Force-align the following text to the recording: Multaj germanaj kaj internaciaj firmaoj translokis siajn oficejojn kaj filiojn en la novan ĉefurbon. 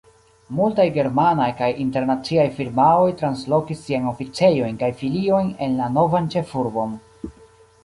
Multaj 0.59 0.85
germanaj 0.93 1.49
kaj 1.59 1.67
internaciaj 1.83 2.45
firmaoj 2.55 3.13
translokis 3.21 3.83
siajn 3.91 4.09
oficejojn 4.15 4.83
kaj 4.83 4.91
filiojn 5.05 5.55
en 5.69 5.79
la 5.85 5.93
novan 6.01 6.35
ĉefurbon. 6.37 6.99